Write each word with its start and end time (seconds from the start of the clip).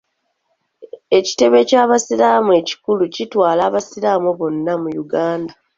Ekitebe 1.17 1.59
ky'Abasiraamu 1.69 2.51
ekikulu 2.59 3.03
kitwala 3.15 3.61
Abasiraamu 3.69 4.29
bonna 4.39 4.73
mu 4.81 4.89
Uganda. 5.03 5.53